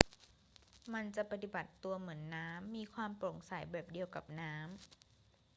[0.93, 4.65] มันจะปฏิบัติตัวเหมือนน้ำ มีความโปร่งใสแบบเดียวกับน้ำ